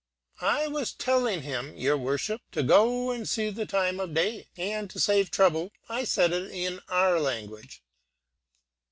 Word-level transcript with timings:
'I 0.41 0.69
was 0.69 0.93
telling 0.93 1.43
him, 1.43 1.77
your 1.77 1.95
worship, 1.95 2.41
to 2.53 2.63
go 2.63 3.11
and 3.11 3.29
see 3.29 3.51
the 3.51 3.67
time 3.67 3.99
of 3.99 4.15
day, 4.15 4.47
and 4.57 4.89
to 4.89 4.99
save 4.99 5.29
trouble 5.29 5.69
I 5.89 6.05
said 6.05 6.33
it 6.33 6.49
in 6.49 6.79
our 6.89 7.19
language.' 7.19 7.83